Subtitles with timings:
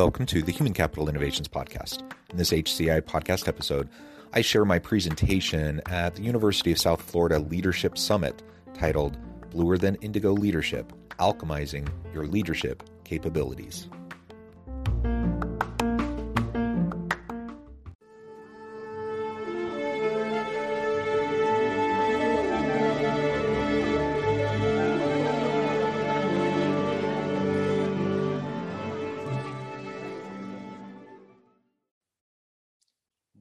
[0.00, 2.00] Welcome to the Human Capital Innovations Podcast.
[2.30, 3.86] In this HCI podcast episode,
[4.32, 9.18] I share my presentation at the University of South Florida Leadership Summit titled
[9.50, 13.90] Bluer Than Indigo Leadership Alchemizing Your Leadership Capabilities.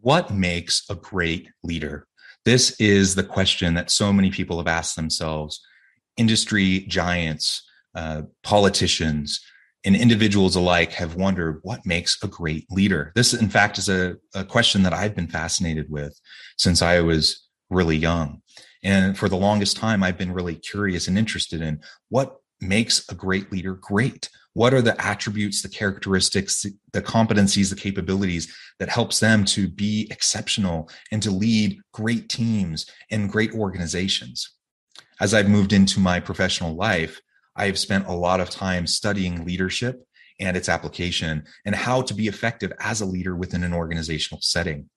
[0.10, 2.08] What makes a great leader?
[2.44, 5.62] This is the question that so many people have asked themselves.
[6.18, 7.62] Industry giants,
[7.94, 9.40] uh, politicians,
[9.86, 13.12] and individuals alike have wondered what makes a great leader.
[13.14, 16.20] This, in fact, is a, a question that I've been fascinated with
[16.58, 18.42] since I was really young.
[18.82, 23.16] And for the longest time, I've been really curious and interested in what makes a
[23.16, 24.30] great leader great?
[24.54, 30.08] What are the attributes the characteristics the competencies the capabilities that helps them to be
[30.12, 34.50] exceptional and to lead great teams and great organizations?
[35.22, 37.22] As i've moved into my professional life
[37.56, 40.04] i have spent a lot of time studying leadership
[40.40, 44.90] and its application and how to be effective as a leader within an organizational setting.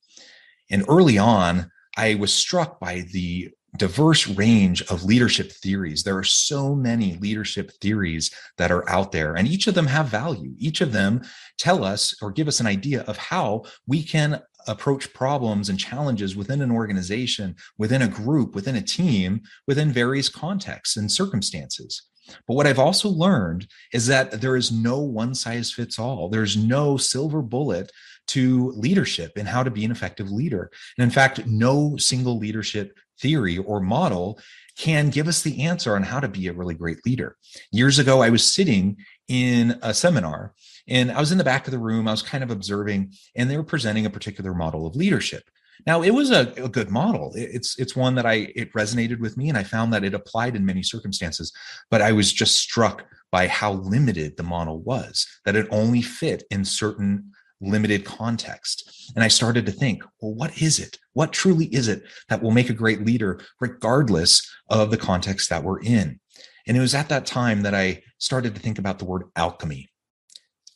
[0.71, 6.03] And early on i was struck by the diverse range of leadership theories.
[6.03, 10.09] There are so many leadership theories that are out there, and each of them have
[10.09, 10.53] value.
[10.59, 11.23] Each of them
[11.59, 16.37] tell us or give us an idea of how we can approach problems and challenges
[16.37, 22.03] within an organization, within a group, within a team, within various contexts and circumstances.
[22.47, 26.29] But what I've also learned is that there is no one size fits all.
[26.29, 27.91] There's no silver bullet
[28.29, 30.71] to leadership and how to be an effective leader.
[30.97, 34.39] And in fact, no single leadership theory or model
[34.77, 37.37] can give us the answer on how to be a really great leader.
[37.71, 38.97] Years ago, I was sitting
[39.29, 40.55] in a seminar
[40.89, 42.09] and I was in the back of the room.
[42.09, 45.45] I was kind of observing, and they were presenting a particular model of leadership.
[45.87, 47.33] Now, it was a, a, good model.
[47.35, 50.55] It's it's one that I it resonated with me, and I found that it applied
[50.55, 51.53] in many circumstances.
[51.91, 55.27] But I was just struck by how limited the model was.
[55.45, 59.13] That it only fit in certain limited context.
[59.15, 60.99] And I started to think, well, what is it?
[61.15, 65.65] What truly is it that will make a great leader, regardless of the context that
[65.65, 66.21] we're in?
[66.67, 69.89] And it was at that time that I started to think about the word alchemy.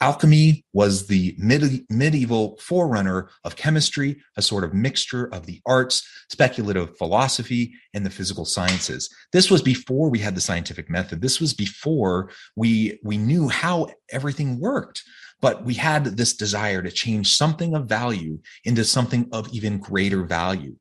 [0.01, 6.07] Alchemy was the mid- medieval forerunner of chemistry, a sort of mixture of the arts,
[6.29, 9.09] speculative philosophy, and the physical sciences.
[9.33, 11.23] This was before we had the scientific method.
[11.23, 15.03] This was before we, we knew how everything worked.
[15.41, 20.25] But we had this desire to change something of value into something of even greater
[20.25, 20.77] value.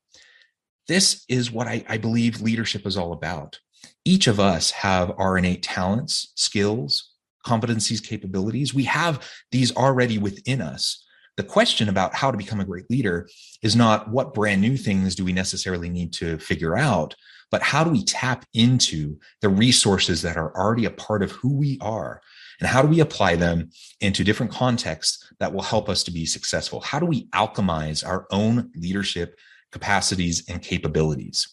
[0.87, 3.59] This is what I, I believe leadership is all about.
[4.05, 7.11] Each of us have our innate talents, skills,
[7.45, 8.73] competencies, capabilities.
[8.73, 11.03] We have these already within us.
[11.37, 13.27] The question about how to become a great leader
[13.61, 17.13] is not what brand new things do we necessarily need to figure out,
[17.51, 21.53] but how do we tap into the resources that are already a part of who
[21.53, 22.21] we are
[22.59, 23.69] and how do we apply them
[24.01, 26.81] into different contexts that will help us to be successful?
[26.81, 29.37] How do we alchemize our own leadership
[29.71, 31.47] capacities and capabilities?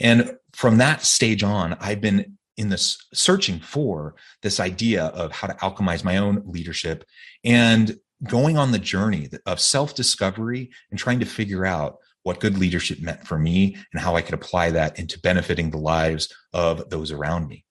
[0.00, 5.48] And from that stage on, I've been in this searching for this idea of how
[5.48, 7.04] to alchemize my own leadership
[7.44, 12.58] and going on the journey of self discovery and trying to figure out what good
[12.58, 16.88] leadership meant for me and how I could apply that into benefiting the lives of
[16.88, 17.64] those around me.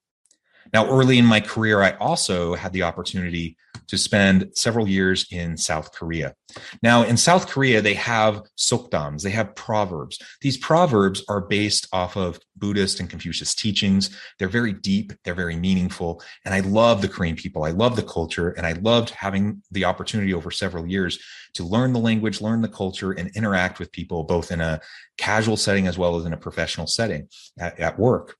[0.73, 3.57] Now, early in my career, I also had the opportunity
[3.91, 6.33] to spend several years in South Korea.
[6.81, 10.17] Now, in South Korea, they have sokdams, they have proverbs.
[10.39, 14.15] These proverbs are based off of Buddhist and Confucius teachings.
[14.39, 16.21] They're very deep, they're very meaningful.
[16.45, 17.65] And I love the Korean people.
[17.65, 18.51] I love the culture.
[18.51, 21.19] And I loved having the opportunity over several years
[21.55, 24.79] to learn the language, learn the culture, and interact with people both in a
[25.17, 27.27] casual setting as well as in a professional setting
[27.59, 28.37] at, at work.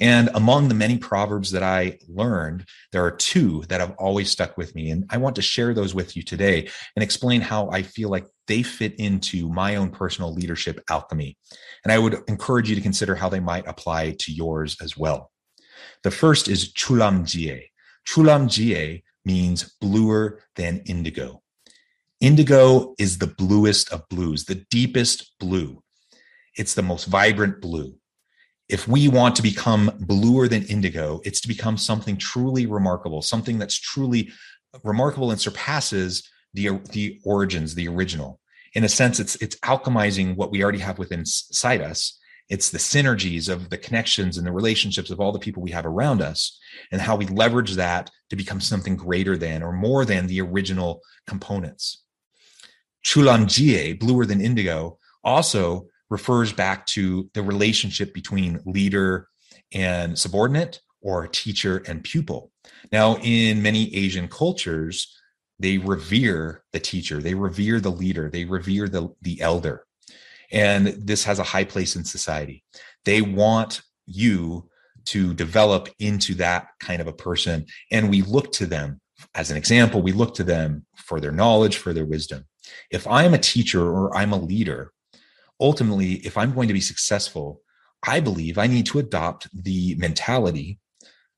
[0.00, 4.56] And among the many proverbs that I learned, there are two that have always stuck
[4.56, 4.90] with me.
[4.92, 8.26] And I want to share those with you today and explain how I feel like
[8.46, 11.36] they fit into my own personal leadership alchemy.
[11.84, 15.32] And I would encourage you to consider how they might apply to yours as well.
[16.04, 17.70] The first is chulam jie.
[18.06, 21.42] Chulam jie means bluer than indigo.
[22.20, 25.82] Indigo is the bluest of blues, the deepest blue.
[26.56, 27.94] It's the most vibrant blue.
[28.68, 33.58] If we want to become bluer than indigo, it's to become something truly remarkable, something
[33.58, 34.30] that's truly
[34.84, 38.40] remarkable and surpasses the, the origins, the original.
[38.74, 42.18] In a sense, it's it's alchemizing what we already have within inside us.
[42.48, 45.86] It's the synergies of the connections and the relationships of all the people we have
[45.86, 46.58] around us
[46.90, 51.00] and how we leverage that to become something greater than or more than the original
[51.26, 52.02] components.
[53.04, 59.28] Chulamjie, bluer than indigo, also refers back to the relationship between leader
[59.72, 62.50] and subordinate or teacher and pupil.
[62.90, 65.14] Now, in many Asian cultures,
[65.58, 69.84] they revere the teacher, they revere the leader, they revere the, the elder.
[70.50, 72.64] And this has a high place in society.
[73.04, 74.68] They want you
[75.06, 77.66] to develop into that kind of a person.
[77.90, 79.00] And we look to them
[79.34, 82.44] as an example, we look to them for their knowledge, for their wisdom.
[82.90, 84.92] If I'm a teacher or I'm a leader,
[85.60, 87.60] ultimately, if I'm going to be successful,
[88.06, 90.80] I believe I need to adopt the mentality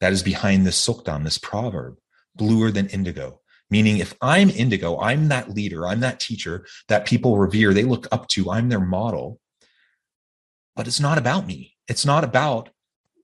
[0.05, 1.97] that is behind this sukdam, this proverb,
[2.37, 3.41] bluer than indigo.
[3.71, 8.07] Meaning, if I'm indigo, I'm that leader, I'm that teacher that people revere, they look
[8.13, 9.41] up to, I'm their model.
[10.77, 11.75] But it's not about me.
[11.89, 12.69] It's not about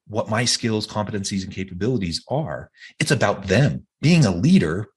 [0.06, 2.70] what my skills, competencies, and capabilities are.
[2.98, 3.86] It's about them.
[4.00, 4.88] Being a leader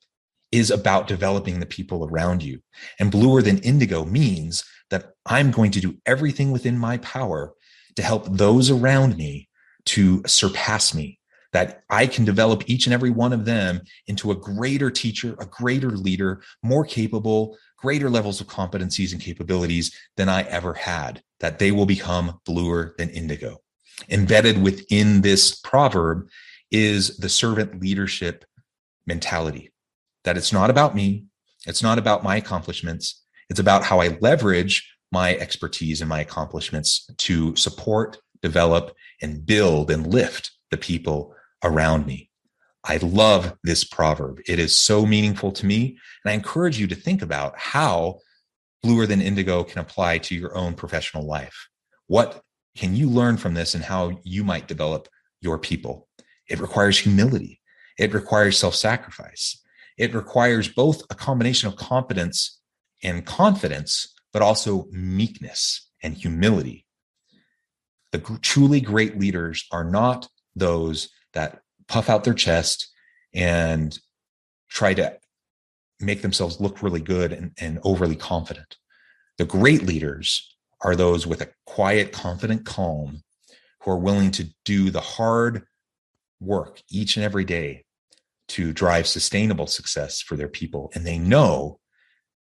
[0.54, 2.62] is about developing the people around you.
[2.98, 7.52] And bluer than indigo means that I'm going to do everything within my power
[7.98, 9.50] to help those around me
[9.88, 11.20] to surpass me,
[11.54, 15.46] that I can develop each and every one of them into a greater teacher, a
[15.46, 21.60] greater leader, more capable, greater levels of competencies and capabilities than I ever had, that
[21.60, 23.62] they will become bluer than indigo.
[24.10, 26.28] Embedded within this proverb
[26.72, 28.46] is the servant leadership
[29.06, 29.72] mentality
[30.24, 31.26] that it's not about me,
[31.68, 37.08] it's not about my accomplishments, it's about how I leverage my expertise and my accomplishments
[37.18, 42.30] to support, develop, and build and lift the people around me.
[42.84, 44.42] I love this proverb.
[44.48, 45.98] It is so meaningful to me.
[46.24, 48.20] And I encourage you to think about how
[48.82, 51.70] bluer than indigo can apply to your own professional life.
[52.08, 52.42] What
[52.76, 55.08] can you learn from this and how you might develop
[55.42, 56.10] your people?
[56.50, 57.62] It requires humility.
[57.98, 59.62] It requires self sacrifice.
[59.98, 62.60] It requires both a combination of competence
[63.04, 66.86] and confidence, but also meekness and humility.
[68.12, 72.92] The truly great leaders are not those that puff out their chest
[73.34, 73.98] and
[74.70, 75.18] try to
[76.00, 78.78] make themselves look really good and, and overly confident.
[79.38, 83.24] The great leaders are those with a quiet, confident calm
[83.82, 85.64] who are willing to do the hard
[86.40, 87.86] work each and every day
[88.50, 90.92] to drive sustainable success for their people.
[90.94, 91.80] And they know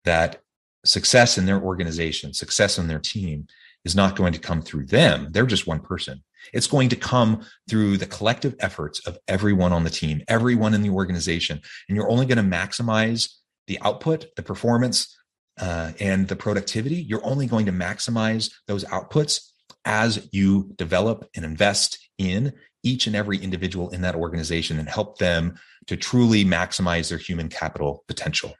[0.03, 0.41] that
[0.83, 3.47] success in their organization, success on their team
[3.85, 5.29] is not going to come through them.
[5.31, 6.23] They're just one person.
[6.53, 10.81] It's going to come through the collective efforts of everyone on the team, everyone in
[10.81, 11.61] the organization.
[11.87, 13.31] And you're only going to maximize
[13.67, 15.15] the output, the performance,
[15.59, 16.95] uh, and the productivity.
[16.95, 19.51] You're only going to maximize those outputs
[19.85, 22.53] as you develop and invest in
[22.83, 25.55] each and every individual in that organization and help them
[25.87, 28.53] to truly maximize their human capital potential.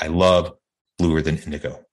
[0.00, 0.52] I love
[0.98, 1.85] bluer than indigo.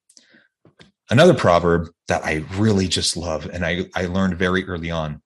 [1.09, 5.21] Another proverb that I really just love and I, I learned very early on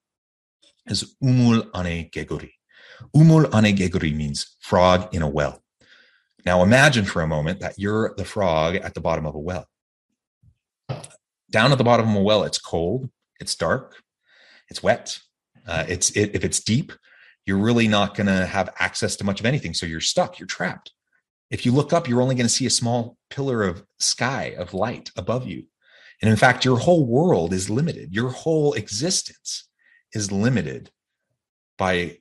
[0.86, 2.52] is umul ane geguri.
[3.14, 5.62] Umul ane geguri means frog in a well.
[6.44, 9.66] Now imagine for a moment that you're the frog at the bottom of a well.
[11.50, 13.08] Down at the bottom of a well, it's cold,
[13.40, 14.02] it's dark,
[14.68, 15.18] it's wet.
[15.66, 16.92] Uh, it's it, if it's deep,
[17.44, 19.74] you're really not going to have access to much of anything.
[19.74, 20.92] So you're stuck, you're trapped.
[21.50, 24.74] If you look up, you're only going to see a small pillar of sky, of
[24.74, 25.64] light above you.
[26.20, 28.14] And in fact, your whole world is limited.
[28.14, 29.66] Your whole existence
[30.12, 30.90] is limited
[31.78, 32.18] by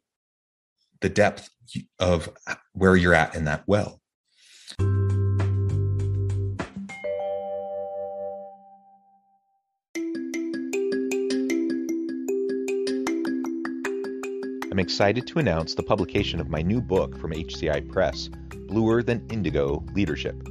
[1.02, 1.50] the depth
[2.00, 2.30] of
[2.72, 4.02] where you're at in that well.
[14.72, 18.30] I'm excited to announce the publication of my new book from HCI Press,
[18.68, 20.44] Bluer Than Indigo Leadership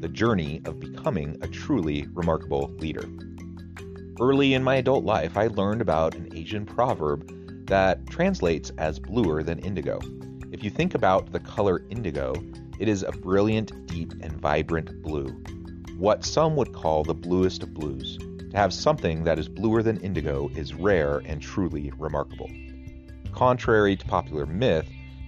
[0.00, 3.08] The Journey of Becoming a Truly Remarkable Leader.
[4.20, 9.44] Early in my adult life, I learned about an Asian proverb that translates as bluer
[9.44, 10.00] than indigo.
[10.50, 12.34] If you think about the color indigo,
[12.80, 15.28] it is a brilliant, deep, and vibrant blue,
[15.96, 18.18] what some would call the bluest of blues.
[18.50, 22.50] To have something that is bluer than indigo is rare and truly remarkable.
[23.30, 24.88] Contrary to popular myth,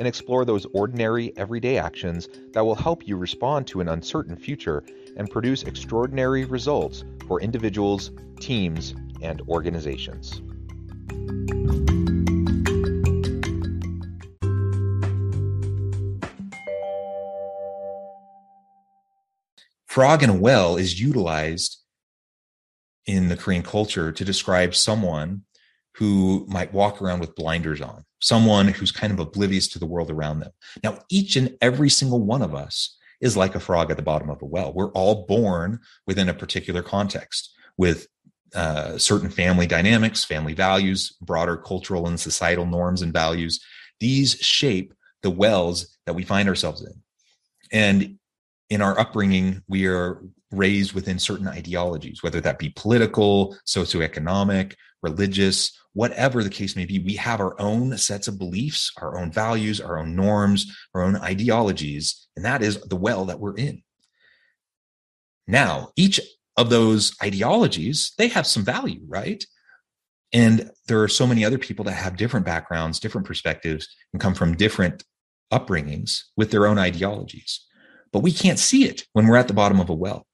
[0.00, 4.82] and explore those ordinary, everyday actions that will help you respond to an uncertain future
[5.18, 10.40] and produce extraordinary results for individuals, teams, and organizations.
[19.84, 21.76] Frog in a well is utilized
[23.04, 25.42] in the Korean culture to describe someone
[25.96, 30.10] who might walk around with blinders on, someone who's kind of oblivious to the world
[30.10, 30.52] around them.
[30.82, 34.30] Now, each and every single one of us is like a frog at the bottom
[34.30, 34.72] of a well.
[34.72, 38.06] We're all born within a particular context with
[38.54, 43.60] uh, certain family dynamics, family values, broader cultural and societal norms and values.
[44.00, 46.94] These shape the wells that we find ourselves in.
[47.72, 48.18] And
[48.70, 55.76] in our upbringing, we are raised within certain ideologies, whether that be political, socioeconomic, religious,
[55.92, 56.98] whatever the case may be.
[56.98, 61.16] We have our own sets of beliefs, our own values, our own norms, our own
[61.16, 63.82] ideologies, and that is the well that we're in.
[65.46, 66.20] Now, each
[66.56, 69.44] of those ideologies, they have some value, right?
[70.32, 74.34] And there are so many other people that have different backgrounds, different perspectives, and come
[74.34, 75.04] from different
[75.52, 77.66] upbringings with their own ideologies.
[78.12, 80.26] But we can't see it when we're at the bottom of a well.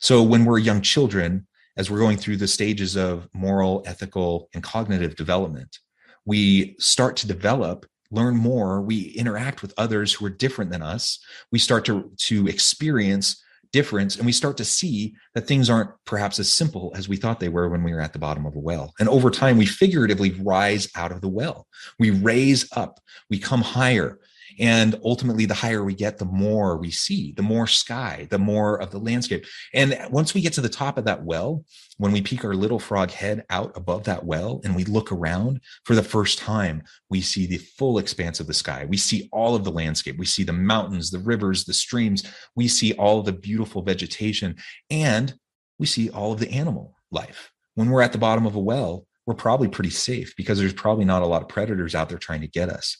[0.00, 4.62] So when we're young children, as we're going through the stages of moral, ethical, and
[4.62, 5.78] cognitive development,
[6.24, 11.18] we start to develop learn more we interact with others who are different than us.
[11.50, 16.38] We start to to experience difference and we start to see that things aren't perhaps
[16.38, 18.60] as simple as we thought they were when we were at the bottom of a
[18.60, 18.94] well.
[19.00, 21.66] And over time we figuratively rise out of the well.
[21.98, 23.00] We raise up.
[23.30, 24.20] We come higher
[24.58, 28.80] and ultimately, the higher we get, the more we see, the more sky, the more
[28.80, 29.46] of the landscape.
[29.72, 31.64] And once we get to the top of that well,
[31.98, 35.60] when we peek our little frog head out above that well and we look around
[35.84, 38.84] for the first time, we see the full expanse of the sky.
[38.88, 40.18] We see all of the landscape.
[40.18, 42.24] We see the mountains, the rivers, the streams.
[42.56, 44.56] We see all of the beautiful vegetation
[44.90, 45.34] and
[45.78, 47.50] we see all of the animal life.
[47.74, 51.04] When we're at the bottom of a well, we're probably pretty safe because there's probably
[51.04, 52.98] not a lot of predators out there trying to get us.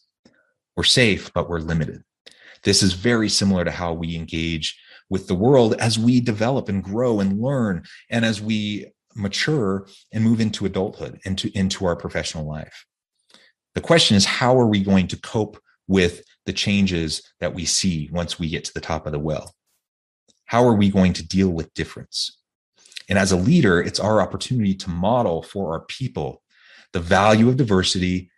[0.76, 2.02] We're safe, but we're limited.
[2.62, 4.78] This is very similar to how we engage
[5.11, 10.25] with the world as we develop and grow and learn and as we mature and
[10.25, 12.85] move into adulthood into into our professional life.
[13.75, 18.09] The question is how are we going to cope with the changes that we see
[18.12, 19.54] once we get to the top of the well?
[20.47, 22.38] How are we going to deal with difference?
[23.09, 26.43] And as a leader it's our opportunity to model for our people
[26.93, 28.31] the value of diversity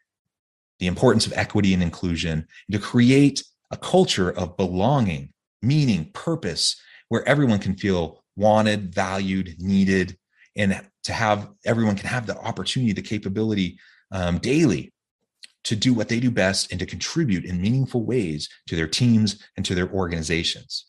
[0.78, 6.80] the importance of equity and inclusion, and to create a culture of belonging, meaning, purpose,
[7.08, 10.16] where everyone can feel wanted, valued, needed,
[10.56, 13.78] and to have everyone can have the opportunity, the capability
[14.10, 14.92] um, daily
[15.64, 19.42] to do what they do best and to contribute in meaningful ways to their teams
[19.56, 20.86] and to their organizations.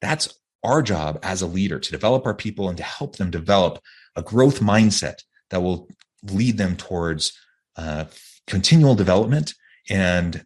[0.00, 3.78] That's our job as a leader to develop our people and to help them develop
[4.16, 5.88] a growth mindset that will
[6.22, 7.38] lead them towards
[7.76, 8.06] uh,
[8.46, 9.54] continual development
[9.90, 10.44] and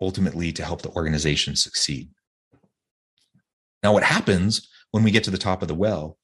[0.00, 2.08] ultimately to help the organization succeed.
[3.82, 6.16] Now, what happens when we get to the top of the well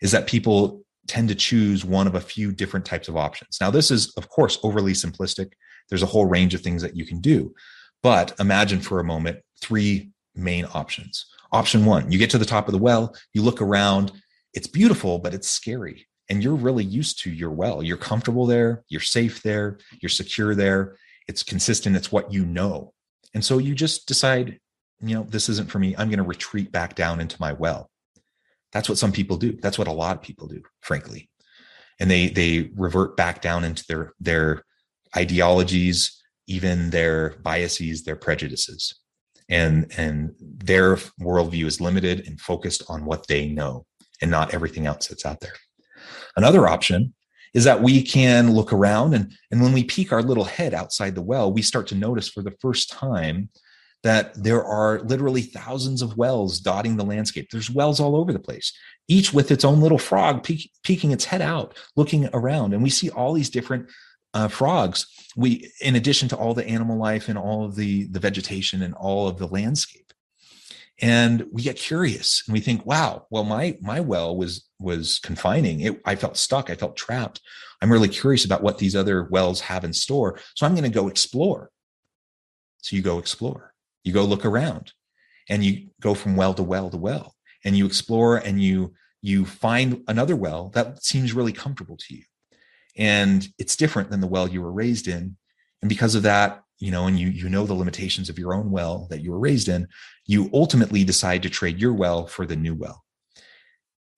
[0.00, 3.58] is that people tend to choose one of a few different types of options.
[3.60, 5.52] Now, this is, of course, overly simplistic.
[5.88, 7.54] There's a whole range of things that you can do.
[8.02, 11.26] But imagine for a moment three main options.
[11.52, 14.12] Option one, you get to the top of the well, you look around,
[14.54, 17.82] it's beautiful, but it's scary and you're really used to your well.
[17.82, 20.96] You're comfortable there, you're safe there, you're secure there.
[21.28, 22.92] It's consistent, it's what you know.
[23.34, 24.58] And so you just decide,
[25.00, 25.94] you know, this isn't for me.
[25.96, 27.90] I'm going to retreat back down into my well.
[28.72, 29.52] That's what some people do.
[29.60, 31.30] That's what a lot of people do, frankly.
[32.00, 34.64] And they they revert back down into their their
[35.16, 38.94] ideologies, even their biases, their prejudices.
[39.48, 43.86] And and their worldview is limited and focused on what they know
[44.20, 45.54] and not everything else that's out there.
[46.36, 47.14] Another option
[47.52, 51.14] is that we can look around and, and when we peek our little head outside
[51.14, 53.48] the well, we start to notice for the first time
[54.02, 57.48] that there are literally thousands of wells dotting the landscape.
[57.50, 58.72] There's wells all over the place,
[59.08, 62.74] each with its own little frog peek, peeking its head out, looking around.
[62.74, 63.88] And we see all these different
[64.34, 68.20] uh, frogs, we, in addition to all the animal life and all of the the
[68.20, 70.03] vegetation and all of the landscape,
[71.00, 75.80] and we get curious and we think, wow, well, my my well was was confining.
[75.80, 76.70] It, I felt stuck.
[76.70, 77.40] I felt trapped.
[77.82, 80.90] I'm really curious about what these other wells have in store, so I'm going to
[80.90, 81.70] go explore.
[82.82, 83.72] So you go explore.
[84.04, 84.92] You go look around,
[85.48, 87.34] and you go from well to well to well,
[87.64, 92.22] and you explore and you you find another well that seems really comfortable to you
[92.96, 95.36] and it's different than the well you were raised in
[95.80, 98.70] and because of that you know and you you know the limitations of your own
[98.70, 99.88] well that you were raised in
[100.26, 103.04] you ultimately decide to trade your well for the new well.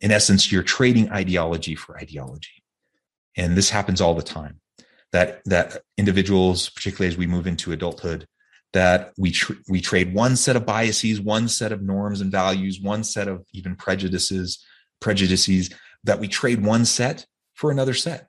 [0.00, 2.62] In essence you're trading ideology for ideology.
[3.36, 4.60] And this happens all the time
[5.12, 8.26] that that individuals particularly as we move into adulthood
[8.72, 12.80] that we tr- we trade one set of biases one set of norms and values
[12.80, 14.64] one set of even prejudices
[15.00, 15.70] prejudices
[16.04, 18.28] that we trade one set for another set.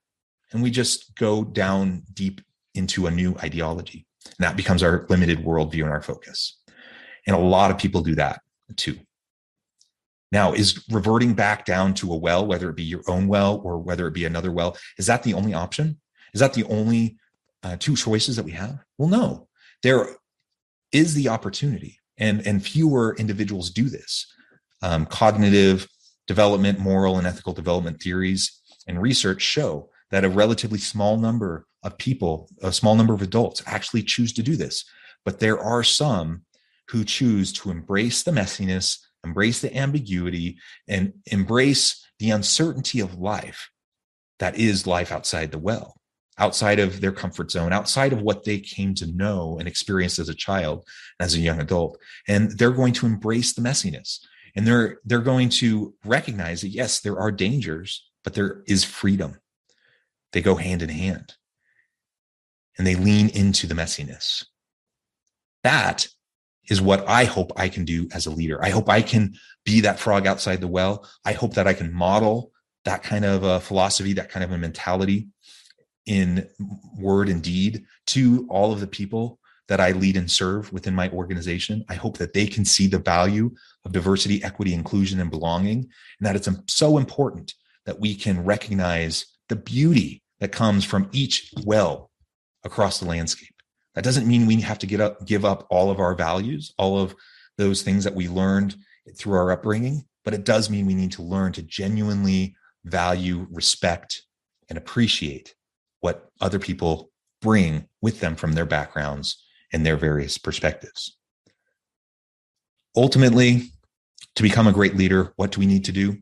[0.51, 2.41] And we just go down deep
[2.73, 4.06] into a new ideology.
[4.37, 6.57] And that becomes our limited worldview and our focus.
[7.25, 8.41] And a lot of people do that
[8.75, 8.97] too.
[10.31, 13.77] Now, is reverting back down to a well, whether it be your own well or
[13.77, 15.99] whether it be another well, is that the only option?
[16.33, 17.17] Is that the only
[17.63, 18.83] uh, two choices that we have?
[18.97, 19.47] Well, no.
[19.83, 20.09] There
[20.91, 24.25] is the opportunity, and and fewer individuals do this.
[24.81, 25.87] Um, cognitive
[26.27, 31.97] development, moral and ethical development theories and research show that a relatively small number of
[31.97, 34.85] people, a small number of adults actually choose to do this.
[35.25, 36.43] But there are some
[36.89, 43.69] who choose to embrace the messiness, embrace the ambiguity, and embrace the uncertainty of life
[44.39, 45.95] that is life outside the well,
[46.37, 50.29] outside of their comfort zone, outside of what they came to know and experience as
[50.29, 50.87] a child,
[51.19, 51.97] as a young adult.
[52.27, 54.19] And they're going to embrace the messiness.
[54.55, 59.37] And they're they're going to recognize that yes, there are dangers, but there is freedom
[60.33, 61.35] they go hand in hand
[62.77, 64.45] and they lean into the messiness.
[65.63, 66.07] That
[66.69, 68.63] is what I hope I can do as a leader.
[68.63, 71.07] I hope I can be that frog outside the well.
[71.25, 72.51] I hope that I can model
[72.85, 75.27] that kind of a philosophy, that kind of a mentality
[76.05, 76.47] in
[76.97, 81.09] word and deed to all of the people that I lead and serve within my
[81.09, 81.83] organization.
[81.89, 85.79] I hope that they can see the value of diversity, equity, inclusion, and belonging,
[86.19, 87.53] and that it's so important
[87.85, 92.11] that we can recognize the beauty that comes from each well
[92.63, 93.53] across the landscape.
[93.95, 96.99] That doesn't mean we have to get up, give up all of our values, all
[96.99, 97.15] of
[97.57, 98.75] those things that we learned
[99.15, 102.55] through our upbringing, but it does mean we need to learn to genuinely
[102.85, 104.23] value, respect,
[104.69, 105.55] and appreciate
[106.01, 111.17] what other people bring with them from their backgrounds and their various perspectives.
[112.95, 113.71] Ultimately,
[114.35, 116.17] to become a great leader, what do we need to do?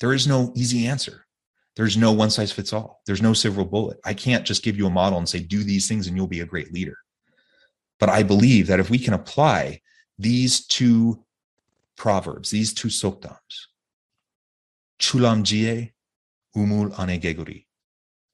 [0.00, 1.26] There is no easy answer.
[1.76, 3.00] There's no one size fits all.
[3.06, 3.98] There's no silver bullet.
[4.04, 6.40] I can't just give you a model and say, do these things and you'll be
[6.40, 6.96] a great leader.
[7.98, 9.80] But I believe that if we can apply
[10.18, 11.24] these two
[11.96, 13.68] proverbs, these two suktams,
[14.98, 15.92] chulam jie,
[16.56, 17.66] umul anegeguri,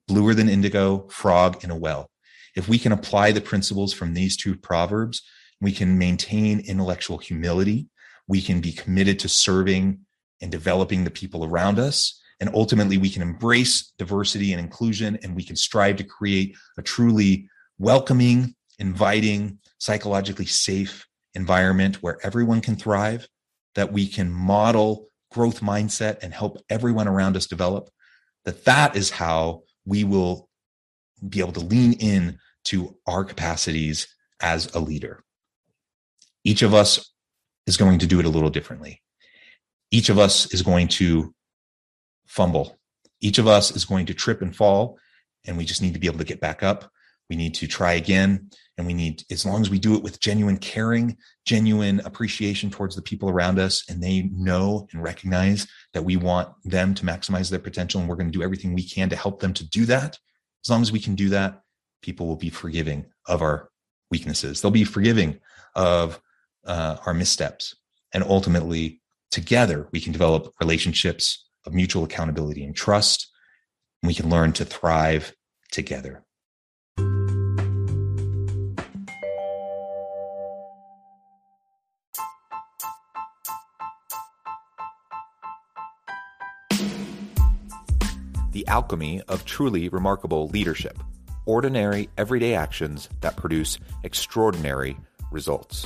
[0.07, 2.09] bluer than indigo, frog in a well.
[2.55, 5.21] If we can apply the principles from these two proverbs,
[5.61, 7.87] we can maintain intellectual humility.
[8.27, 9.99] We can be committed to serving
[10.41, 12.21] and developing the people around us.
[12.39, 16.81] And ultimately, we can embrace diversity and inclusion, and we can strive to create a
[16.81, 23.27] truly welcoming, inviting, psychologically safe environment where everyone can thrive,
[23.75, 27.89] that we can model growth mindset and help everyone around us develop,
[28.45, 30.49] that that is how we will
[31.27, 34.07] be able to lean in to our capacities
[34.41, 35.23] as a leader.
[36.43, 37.11] Each of us
[37.65, 39.01] is going to do it a little differently.
[39.91, 41.33] Each of us is going to
[42.27, 42.77] fumble.
[43.19, 44.99] Each of us is going to trip and fall,
[45.45, 46.91] and we just need to be able to get back up.
[47.29, 48.49] We need to try again.
[48.77, 52.95] And we need, as long as we do it with genuine caring, genuine appreciation towards
[52.95, 57.49] the people around us, and they know and recognize that we want them to maximize
[57.49, 59.85] their potential, and we're going to do everything we can to help them to do
[59.85, 60.19] that.
[60.63, 61.61] As long as we can do that,
[62.03, 63.69] people will be forgiving of our
[64.11, 64.61] weaknesses.
[64.61, 65.39] They'll be forgiving
[65.75, 66.21] of
[66.65, 67.75] uh, our missteps.
[68.13, 73.27] And ultimately, together, we can develop relationships of mutual accountability and trust.
[74.01, 75.35] We can learn to thrive
[75.69, 76.23] together.
[88.53, 90.97] The alchemy of truly remarkable leadership.
[91.45, 94.97] Ordinary, everyday actions that produce extraordinary
[95.31, 95.85] results.